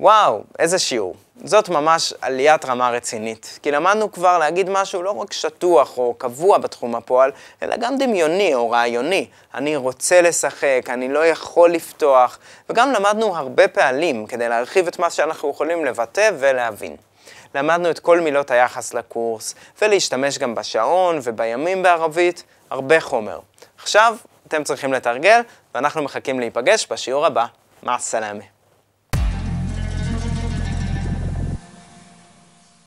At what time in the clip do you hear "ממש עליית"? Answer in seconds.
1.68-2.64